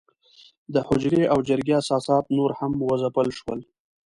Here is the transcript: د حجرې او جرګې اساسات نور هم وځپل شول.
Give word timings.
د 0.73 0.75
حجرې 0.87 1.23
او 1.33 1.37
جرګې 1.49 1.73
اساسات 1.81 2.25
نور 2.37 2.51
هم 2.59 2.71
وځپل 2.89 3.27
شول. 3.37 3.59